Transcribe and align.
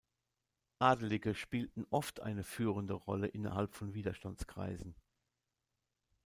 Adelige 0.79 1.35
spielten 1.35 1.81
eine 1.81 1.91
oft 1.91 2.19
führende 2.41 2.93
Rolle 2.95 3.27
innerhalb 3.27 3.75
von 3.75 3.93
Widerstandskreisen. 3.93 4.95